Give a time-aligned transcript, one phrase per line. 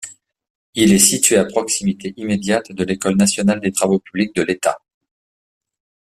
[0.73, 4.79] Il est situé à proximité immédiate de l'école nationale des travaux publics de l'État.